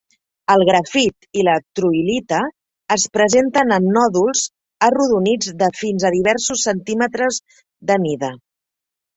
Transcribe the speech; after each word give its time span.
El 0.51 0.63
grafit 0.67 1.27
i 1.39 1.43
la 1.47 1.51
troilita 1.79 2.39
es 2.95 3.05
presenten 3.17 3.75
en 3.77 3.91
nòduls 3.99 4.41
arrodonits 4.89 5.53
de 5.63 5.71
fins 5.83 6.09
a 6.11 6.15
diversos 6.19 6.67
centímetres 6.71 7.43
de 7.93 8.03
mida. 8.09 8.33